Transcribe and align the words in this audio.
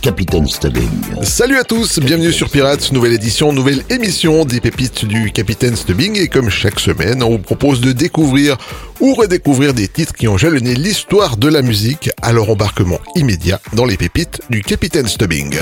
Capitaine 0.00 0.46
Stubbing. 0.46 0.88
Salut 1.22 1.56
à 1.56 1.64
tous, 1.64 1.98
bienvenue 1.98 2.32
sur 2.32 2.48
Pirates, 2.50 2.92
nouvelle 2.92 3.12
édition, 3.12 3.52
nouvelle 3.52 3.82
émission 3.90 4.44
des 4.44 4.60
pépites 4.60 5.04
du 5.04 5.32
Capitaine 5.32 5.76
Stubbing 5.76 6.18
et 6.18 6.28
comme 6.28 6.50
chaque 6.50 6.78
semaine, 6.78 7.22
on 7.22 7.30
vous 7.30 7.38
propose 7.38 7.80
de 7.80 7.92
découvrir 7.92 8.56
ou 9.00 9.14
redécouvrir 9.14 9.74
des 9.74 9.88
titres 9.88 10.12
qui 10.12 10.28
ont 10.28 10.36
jalonné 10.36 10.74
l'histoire 10.74 11.36
de 11.36 11.48
la 11.48 11.62
musique 11.62 12.10
à 12.22 12.32
leur 12.32 12.50
embarquement 12.50 13.00
immédiat 13.16 13.60
dans 13.72 13.84
les 13.84 13.96
pépites 13.96 14.40
du 14.50 14.62
Capitaine 14.62 15.08
Stubbing. 15.08 15.58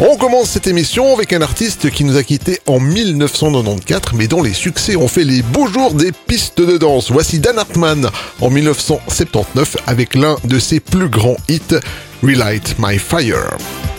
On 0.00 0.16
commence 0.16 0.50
cette 0.50 0.66
émission 0.66 1.14
avec 1.14 1.32
un 1.32 1.42
artiste 1.42 1.90
qui 1.90 2.04
nous 2.04 2.16
a 2.16 2.22
quittés 2.22 2.60
en 2.66 2.80
1994 2.80 4.14
mais 4.14 4.26
dont 4.26 4.42
les 4.42 4.54
succès 4.54 4.96
ont 4.96 5.08
fait 5.08 5.24
les 5.24 5.42
beaux 5.42 5.66
jours 5.66 5.94
des 5.94 6.12
pistes 6.12 6.60
de 6.60 6.76
danse. 6.76 7.10
Voici 7.10 7.38
Dan 7.38 7.58
Hartman 7.58 8.08
en 8.40 8.50
1979 8.50 9.76
avec 9.86 10.14
l'un 10.14 10.36
de 10.44 10.58
ses 10.58 10.80
plus 10.80 11.08
grands 11.08 11.36
hits 11.48 11.78
Relight 12.22 12.78
My 12.78 12.96
Fire. 12.98 13.91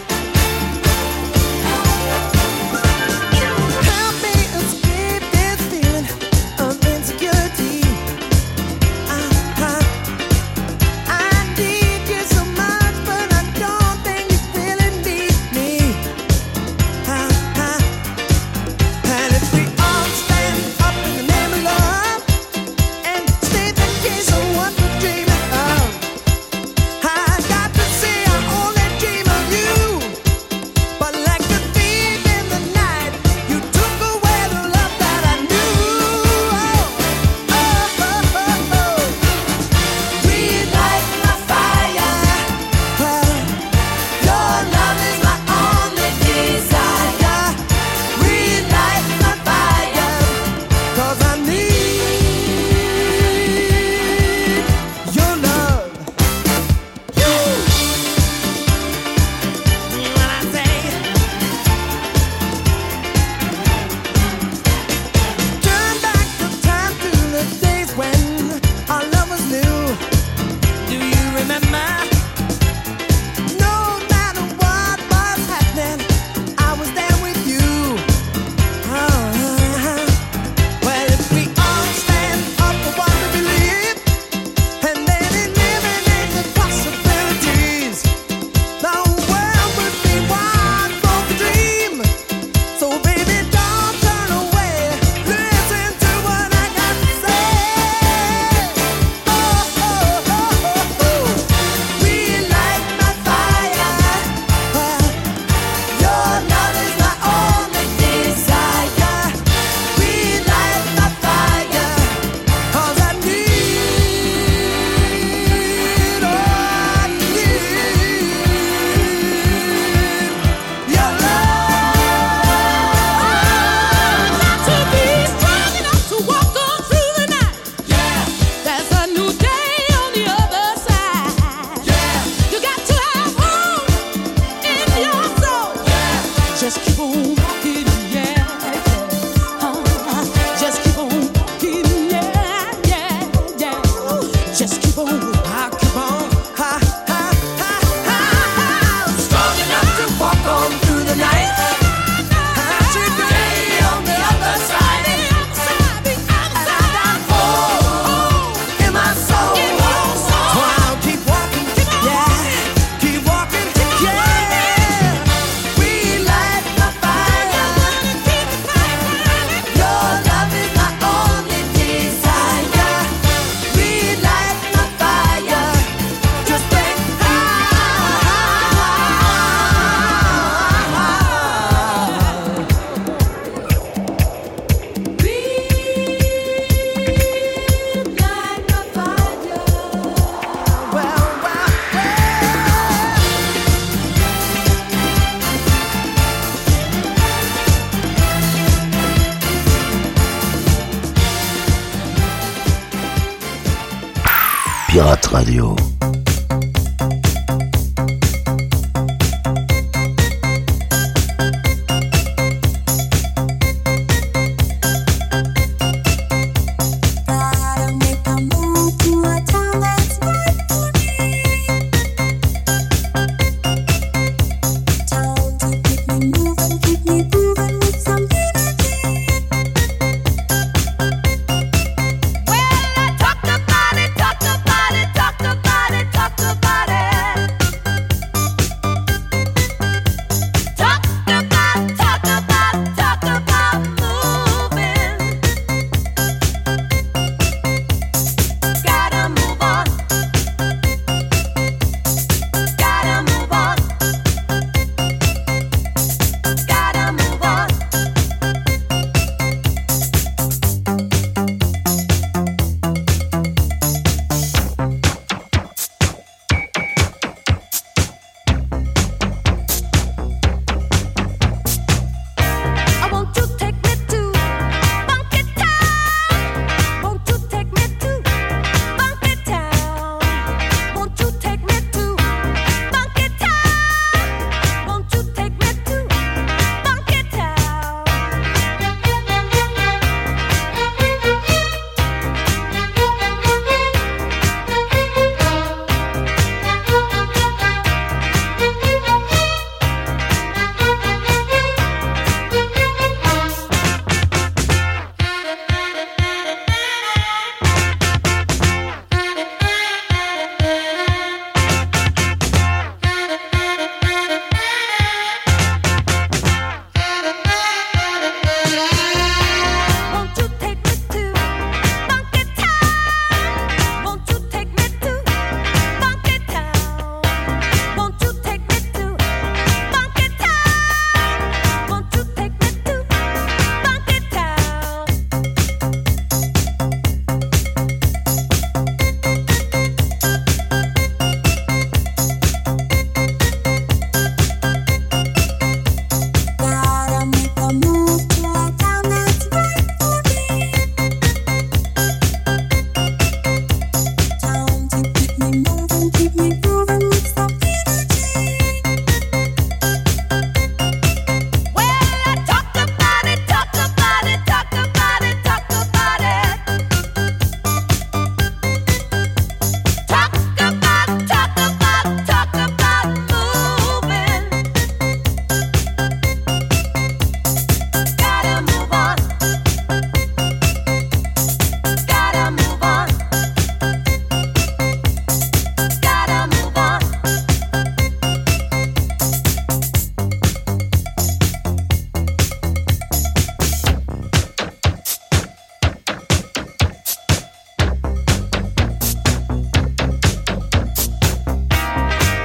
Radio. 205.43 205.92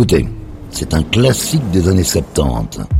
Écoutez, 0.00 0.26
c'est 0.70 0.94
un 0.94 1.02
classique 1.02 1.70
des 1.72 1.86
années 1.86 2.02
70. 2.02 2.99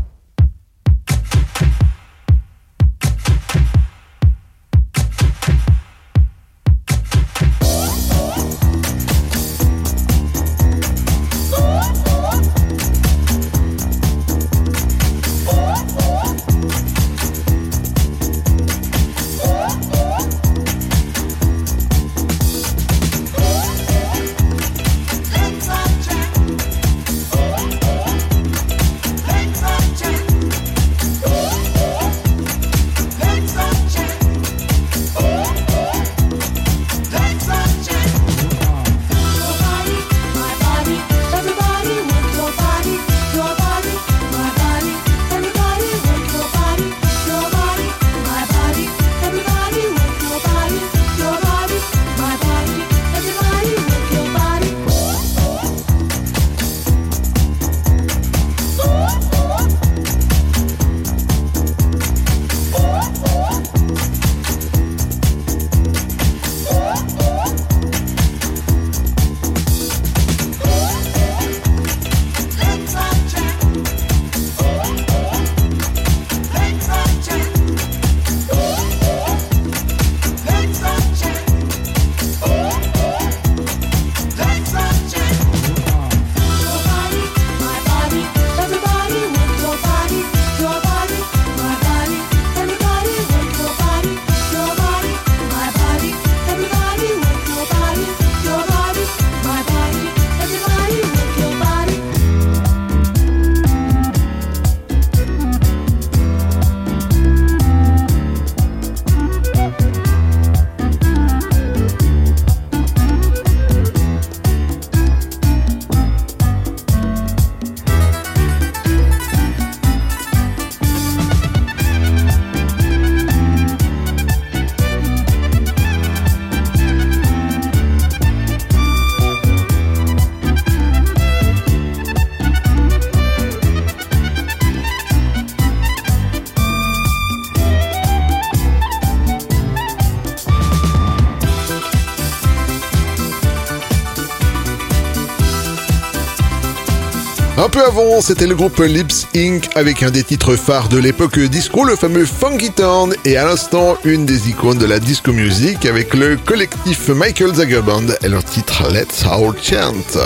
Peu 147.81 147.87
avant, 147.87 148.21
c'était 148.21 148.47
le 148.47 148.55
groupe 148.55 148.79
Lips 148.79 149.27
Inc. 149.35 149.69
avec 149.75 150.03
un 150.03 150.11
des 150.11 150.23
titres 150.23 150.57
phares 150.57 150.89
de 150.89 150.99
l'époque 150.99 151.39
disco, 151.39 151.85
le 151.85 151.97
fameux 151.97 152.27
Funky 152.27 152.71
Town, 152.71 153.15
et 153.25 153.37
à 153.37 153.45
l'instant, 153.45 153.97
une 154.05 154.27
des 154.27 154.49
icônes 154.49 154.79
de 154.79 154.87
la 154.87 154.99
disco 154.99 155.33
music 155.33 155.87
avec 155.87 156.15
le 156.15 156.37
collectif 156.37 157.09
Michael 157.09 157.55
Zager 157.55 157.81
Band 157.81 158.07
et 158.23 158.29
leur 158.29 158.45
titre 158.45 158.91
Let's 158.91 159.25
All 159.25 159.55
Chant. 159.63 160.19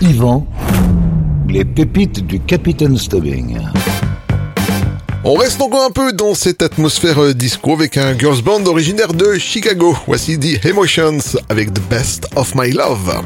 Yvan, 0.00 0.46
les 1.48 1.64
pépites 1.64 2.26
du 2.26 2.40
Capitaine 2.40 2.96
Stubbing. 2.96 3.58
On 5.22 5.34
reste 5.34 5.60
encore 5.60 5.84
un 5.84 5.90
peu 5.90 6.12
dans 6.12 6.34
cette 6.34 6.62
atmosphère 6.62 7.22
euh, 7.22 7.34
disco 7.34 7.72
avec 7.72 7.96
un 7.96 8.18
girls 8.18 8.42
band 8.42 8.64
originaire 8.66 9.14
de 9.14 9.34
Chicago. 9.38 9.96
Voici 10.06 10.38
The 10.38 10.64
Emotions 10.66 11.38
avec 11.48 11.72
The 11.72 11.80
Best 11.88 12.26
of 12.36 12.54
My 12.54 12.72
Love. 12.72 13.22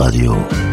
Radio. 0.00 0.69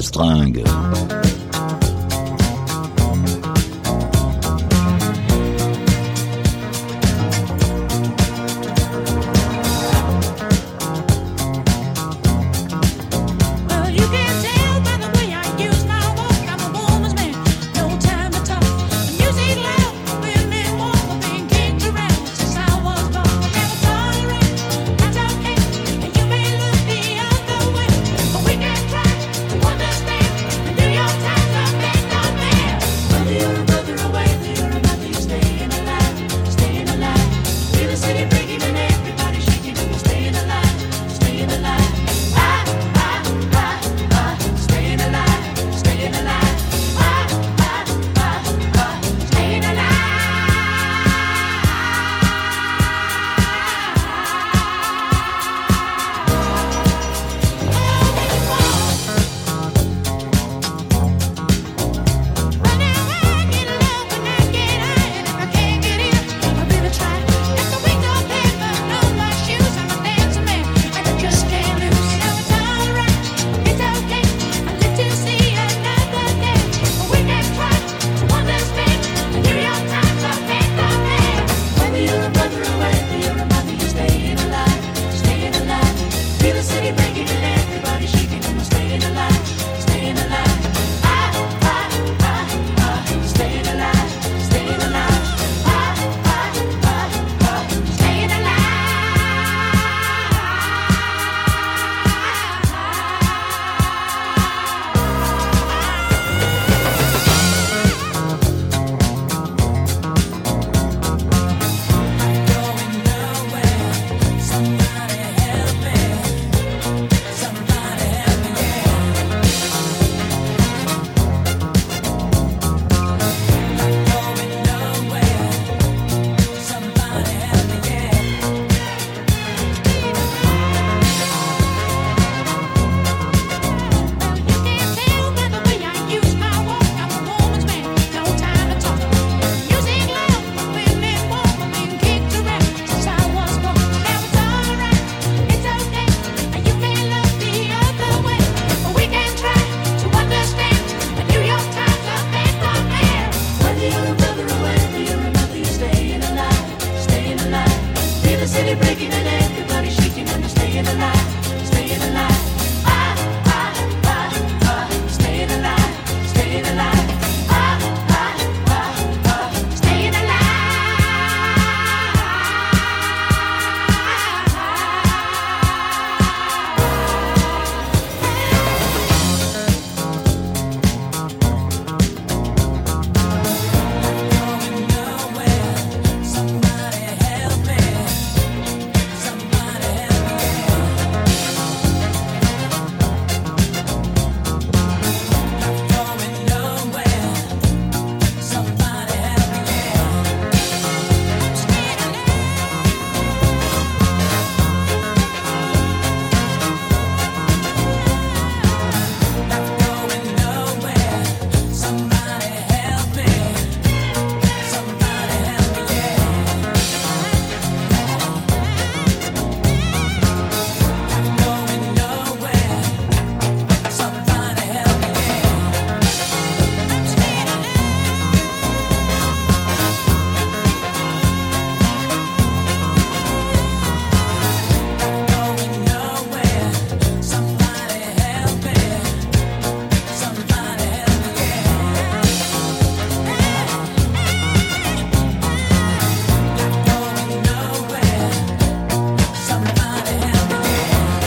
Son 0.00 0.71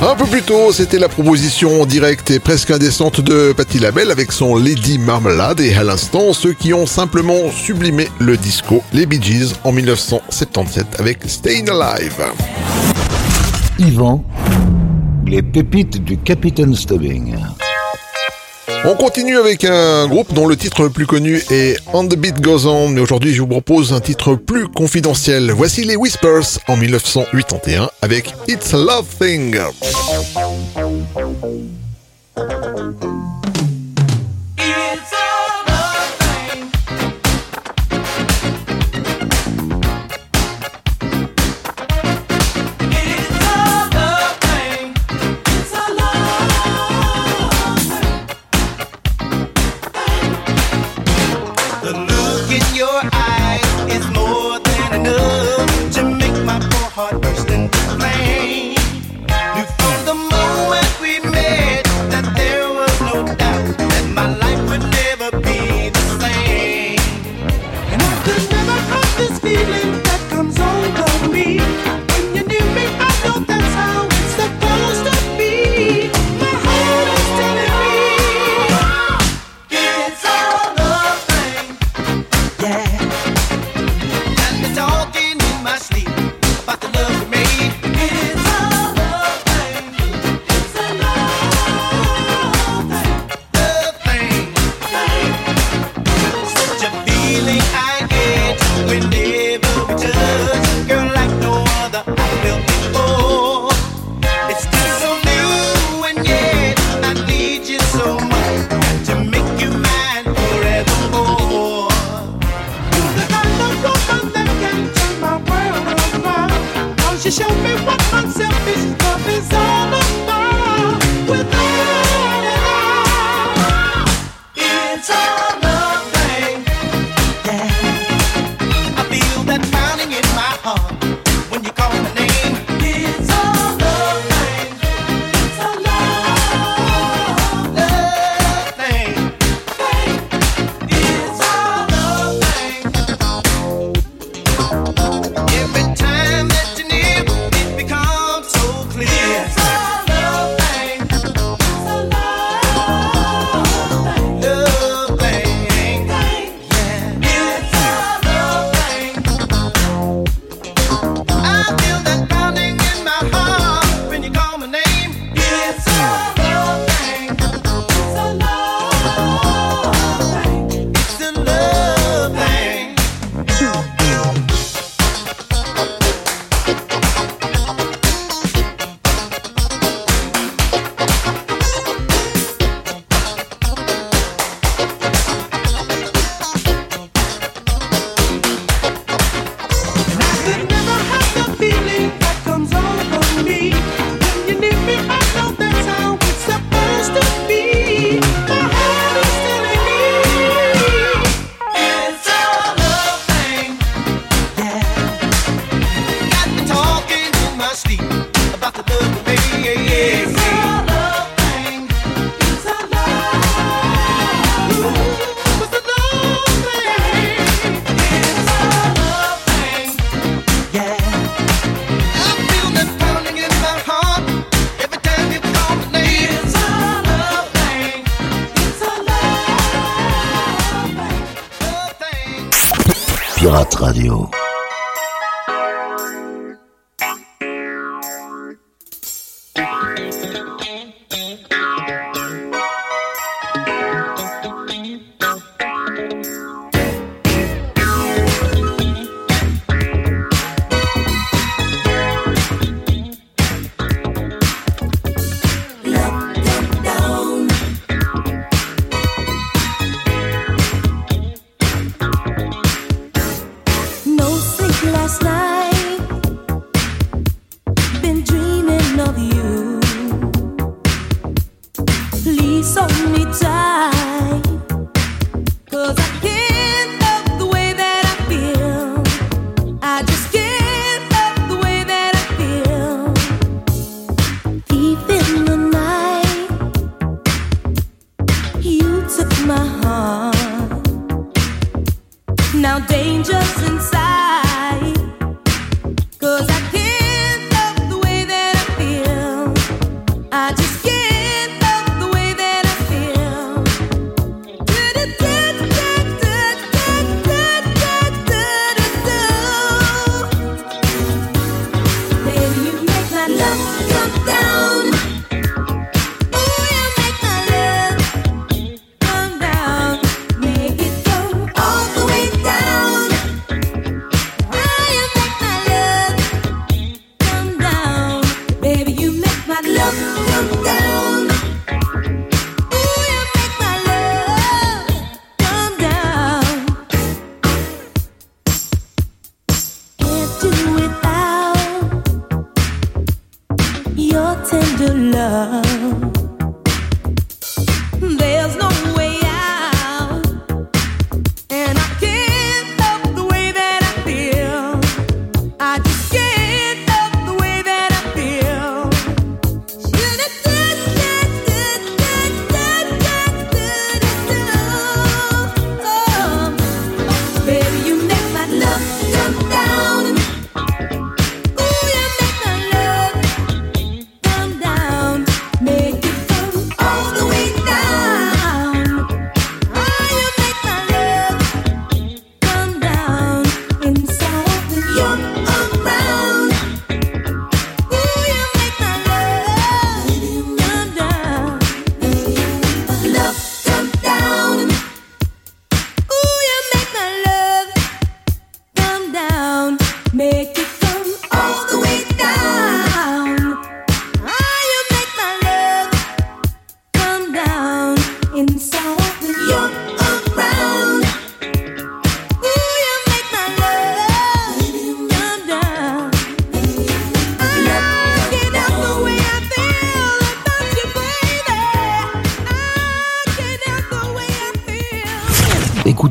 Un 0.08 0.16
peu 0.16 0.26
plus 0.26 0.44
tôt, 0.44 0.72
c'était 0.72 1.00
la 1.00 1.10
proposition 1.10 1.84
directe 1.88 2.30
et 2.30 2.40
presque 2.40 2.70
indécente 2.70 3.22
de 3.22 3.54
Patti 3.54 3.80
Labelle 3.80 4.12
avec 4.12 4.32
son 4.32 4.56
Lady 4.56 5.00
Marmalade 5.00 5.60
et 5.62 5.74
à 5.74 5.84
l'instant, 5.84 6.32
ceux 6.32 6.54
qui 6.54 6.76
ont 6.76 6.86
simplement 6.86 7.50
sublimé 7.50 8.08
le 8.20 8.38
disco, 8.38 8.84
les 8.94 9.08
Bee 9.08 9.20
Gees 9.20 9.56
en 9.64 9.72
1977 9.72 11.00
avec 11.00 11.24
Stayin' 11.26 11.70
Alive. 11.70 12.24
Yvan, 13.80 14.24
les 15.26 15.42
pépites 15.42 16.04
du 16.04 16.20
Capitaine 16.20 16.76
Stubbing. 16.76 17.36
On 18.88 18.96
continue 18.96 19.38
avec 19.38 19.64
un 19.64 20.08
groupe 20.08 20.32
dont 20.34 20.48
le 20.48 20.56
titre 20.56 20.84
le 20.84 20.92
plus 20.92 21.08
connu 21.08 21.42
est 21.50 21.80
On 21.94 22.08
the 22.08 22.16
Beat 22.16 22.40
Goes 22.40 22.68
On, 22.68 22.88
mais 22.88 23.02
aujourd'hui 23.02 23.34
je 23.34 23.42
vous 23.42 23.48
propose 23.48 23.94
un 23.94 24.00
titre 24.00 24.36
plus 24.36 24.68
confidentiel. 24.68 25.52
Voici 25.52 25.84
les 25.86 25.96
Whispers 25.96 26.60
en 26.68 26.78
1981 26.78 27.90
avec 28.04 28.34
It's 28.48 28.74
Love 28.74 29.06
Thing. 29.20 29.58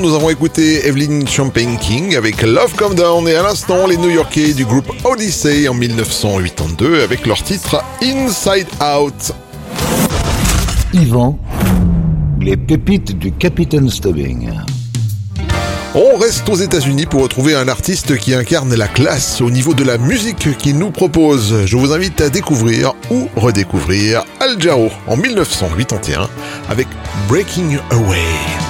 nous 0.00 0.14
avons 0.14 0.30
écouté 0.30 0.86
Evelyn 0.86 1.26
Champagne 1.26 1.76
King 1.78 2.16
avec 2.16 2.40
Love 2.42 2.74
Come 2.76 2.94
Down 2.94 3.28
et 3.28 3.34
à 3.34 3.42
l'instant 3.42 3.86
les 3.86 3.96
New 3.98 4.08
Yorkais 4.08 4.54
du 4.54 4.64
groupe 4.64 4.90
Odyssey 5.04 5.68
en 5.68 5.74
1982 5.74 7.02
avec 7.02 7.26
leur 7.26 7.42
titre 7.42 7.82
Inside 8.02 8.66
Out. 8.80 9.32
Yvan, 10.94 11.38
les 12.40 12.56
pépites 12.56 13.18
du 13.18 13.32
Capitaine 13.32 13.90
Stubbing. 13.90 14.50
On 15.94 16.16
reste 16.16 16.48
aux 16.48 16.54
États-Unis 16.54 17.06
pour 17.06 17.22
retrouver 17.22 17.54
un 17.54 17.68
artiste 17.68 18.16
qui 18.16 18.32
incarne 18.34 18.74
la 18.74 18.88
classe 18.88 19.40
au 19.40 19.50
niveau 19.50 19.74
de 19.74 19.84
la 19.84 19.98
musique 19.98 20.56
qu'il 20.56 20.78
nous 20.78 20.90
propose. 20.90 21.66
Je 21.66 21.76
vous 21.76 21.92
invite 21.92 22.20
à 22.20 22.30
découvrir 22.30 22.94
ou 23.10 23.28
redécouvrir 23.36 24.24
Al 24.40 24.60
Jarreau 24.60 24.90
en 25.06 25.16
1981 25.16 26.28
avec 26.70 26.86
Breaking 27.28 27.76
Away. 27.90 28.69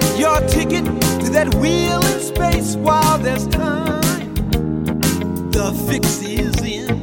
Get 0.00 0.16
your 0.16 0.40
ticket 0.42 0.84
to 0.84 1.30
that 1.30 1.52
wheel 1.56 2.00
in 2.06 2.20
space 2.20 2.76
while 2.76 3.18
there's 3.18 3.48
time. 3.48 4.32
The 5.50 5.72
fix 5.88 6.22
is 6.22 6.54
in. 6.62 7.02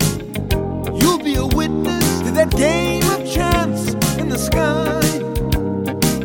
You'll 1.02 1.20
be 1.20 1.36
a 1.36 1.46
witness 1.46 2.22
to 2.22 2.32
that 2.32 2.52
game 2.52 3.04
of 3.10 3.30
chance 3.30 3.96
in 4.18 4.30
the 4.30 4.38
sky. 4.38 5.02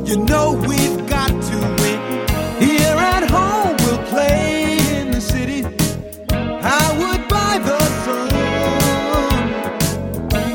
You 0.06 0.24
know 0.24 0.52
we've 0.68 1.08
got 1.08 1.30
to 1.30 1.56
win. 1.82 2.00
Here 2.62 2.96
at 3.14 3.28
home, 3.28 3.76
we'll 3.86 4.06
play 4.06 4.78
in 5.00 5.10
the 5.10 5.20
city. 5.20 5.64
I 6.30 6.86
would 7.00 7.26
buy 7.28 7.58
the 7.58 7.80
sun. 8.04 8.30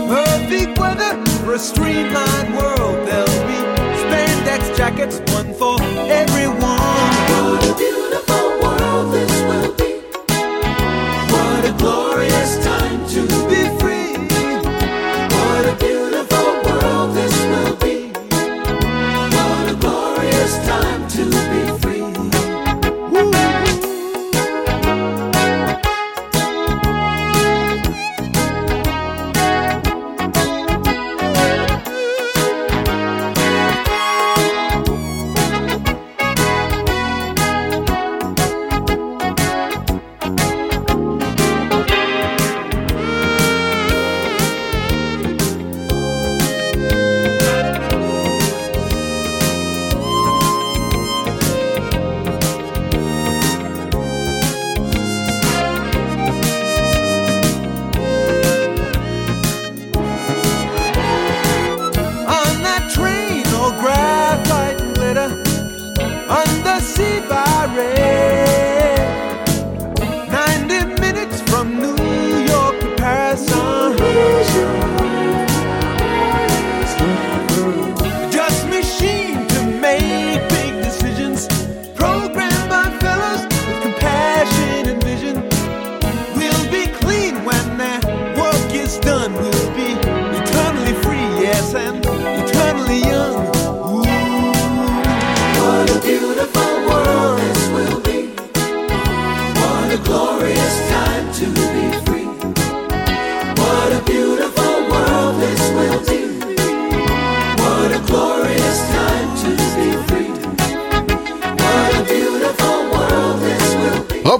Perfect 0.07 0.79
weather 0.79 1.25
for 1.43 1.55
a 1.55 1.59
streamlined 1.59 2.55
world. 2.55 3.05
There'll 3.05 3.47
be 3.51 3.59
spandex 3.99 4.77
jackets, 4.77 5.19
for 5.57 5.81
everyone. 6.09 6.64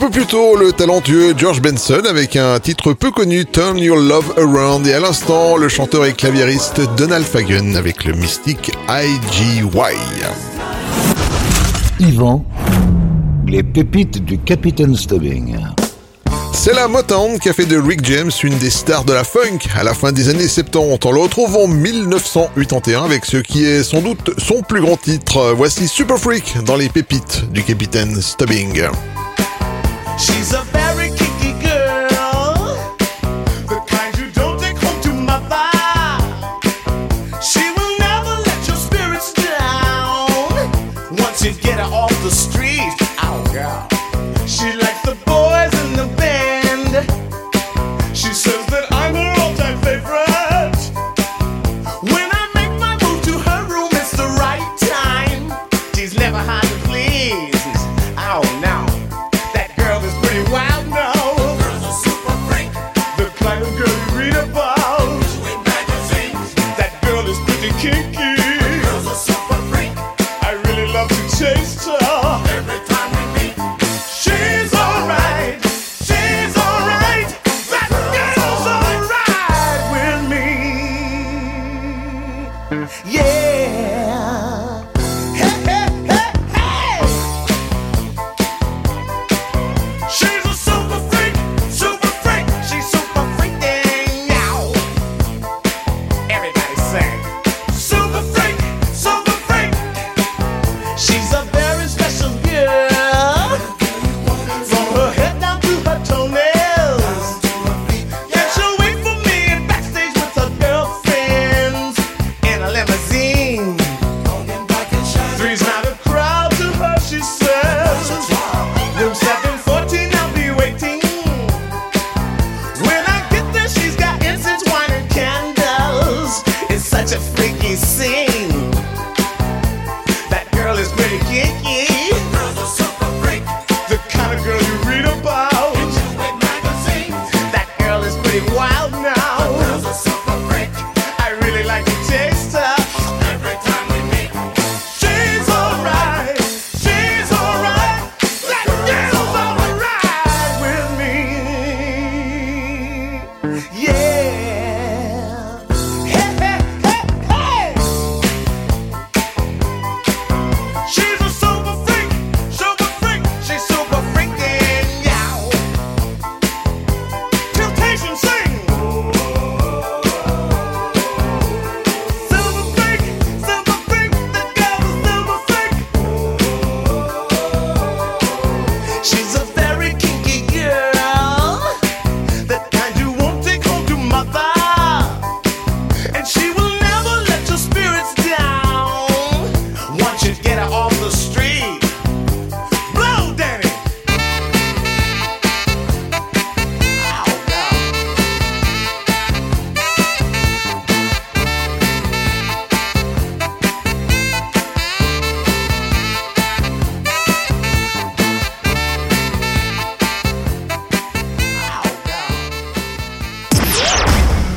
Peu 0.05 0.19
plus 0.19 0.25
tôt, 0.27 0.55
le 0.55 0.71
talentueux 0.71 1.33
George 1.35 1.61
Benson 1.61 2.01
avec 2.07 2.35
un 2.35 2.59
titre 2.59 2.93
peu 2.93 3.09
connu, 3.09 3.43
Turn 3.45 3.77
Your 3.79 3.97
Love 3.97 4.33
Around, 4.37 4.85
et 4.85 4.93
à 4.93 4.99
l'instant, 4.99 5.57
le 5.57 5.67
chanteur 5.67 6.05
et 6.05 6.13
claviériste 6.13 6.81
Donald 6.95 7.25
Fagen 7.25 7.75
avec 7.75 8.03
le 8.03 8.13
mystique 8.13 8.71
IGY. 8.87 9.63
Yvan, 11.99 12.45
les 13.47 13.63
pépites 13.63 14.23
du 14.23 14.37
Capitaine 14.37 14.95
Stubbing. 14.95 15.57
C'est 16.53 16.73
la 16.73 16.87
Motown 16.87 17.39
qui 17.39 17.49
a 17.49 17.53
fait 17.53 17.65
de 17.65 17.77
Rick 17.77 18.05
James 18.05 18.31
une 18.43 18.57
des 18.59 18.69
stars 18.69 19.05
de 19.05 19.13
la 19.13 19.23
funk 19.23 19.59
à 19.75 19.83
la 19.83 19.95
fin 19.95 20.11
des 20.11 20.29
années 20.29 20.47
70. 20.47 20.99
On 21.03 21.11
le 21.11 21.19
retrouve 21.19 21.55
en 21.55 21.67
1981 21.67 23.05
avec 23.05 23.25
ce 23.25 23.37
qui 23.37 23.65
est 23.65 23.83
sans 23.83 24.01
doute 24.01 24.31
son 24.37 24.61
plus 24.61 24.81
grand 24.81 24.97
titre. 24.97 25.53
Voici 25.57 25.87
Super 25.87 26.19
Freak 26.19 26.63
dans 26.63 26.75
les 26.75 26.89
pépites 26.89 27.49
du 27.51 27.63
Capitaine 27.63 28.21
Stubbing. 28.21 28.83
She's 30.17 30.53
a 30.53 30.61
very 30.71 30.84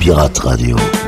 Pirate 0.08 0.42
Radio. 0.42 1.07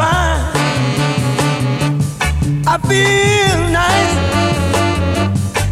fine. 0.00 0.42
I 2.72 2.74
feel 2.88 3.60
nice, 3.80 4.14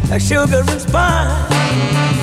like 0.09 0.21
sugar 0.21 0.63
and 0.71 0.81
spine. 0.81 2.18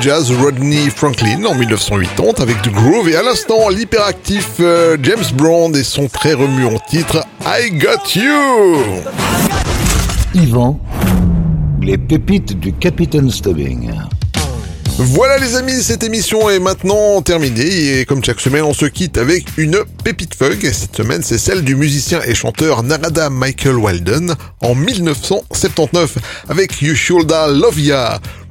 Jazz 0.00 0.30
Rodney 0.32 0.88
Franklin 0.88 1.44
en 1.44 1.54
1980 1.54 2.42
avec 2.42 2.62
du 2.62 2.70
groove 2.70 3.08
et 3.08 3.16
à 3.16 3.22
l'instant 3.22 3.68
l'hyperactif 3.68 4.52
euh, 4.60 4.96
James 5.02 5.24
Brown 5.34 5.76
et 5.76 5.84
son 5.84 6.08
très 6.08 6.32
remuant 6.32 6.78
titre 6.88 7.22
I 7.44 7.70
Got 7.72 8.18
You. 8.18 8.82
Yvan, 10.34 10.80
les 11.82 11.98
pépites 11.98 12.58
du 12.58 12.72
Capitaine 12.72 13.30
Stubbing. 13.30 13.90
Voilà 15.02 15.38
les 15.38 15.56
amis, 15.56 15.82
cette 15.82 16.02
émission 16.02 16.50
est 16.50 16.58
maintenant 16.58 17.22
terminée 17.22 18.00
et 18.00 18.04
comme 18.04 18.22
chaque 18.22 18.40
semaine 18.40 18.64
on 18.64 18.74
se 18.74 18.86
quitte 18.86 19.18
avec 19.18 19.56
une 19.56 19.78
pépite 20.04 20.34
fug. 20.34 20.60
Cette 20.72 20.96
semaine 20.96 21.22
c'est 21.22 21.38
celle 21.38 21.62
du 21.62 21.74
musicien 21.74 22.20
et 22.26 22.34
chanteur 22.34 22.82
Narada 22.82 23.30
Michael 23.30 23.76
Walden 23.76 24.34
en 24.62 24.74
1979 24.74 26.18
avec 26.48 26.82
You 26.82 26.94
Shoulda 26.94 27.48
Love 27.48 27.80
Ya. 27.80 28.20